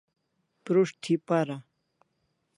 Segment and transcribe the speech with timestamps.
[0.63, 1.57] Prus't thi para